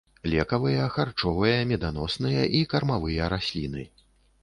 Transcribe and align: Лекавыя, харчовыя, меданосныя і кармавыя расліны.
Лекавыя, 0.31 0.87
харчовыя, 0.95 1.59
меданосныя 1.73 2.49
і 2.59 2.65
кармавыя 2.75 3.33
расліны. 3.37 3.91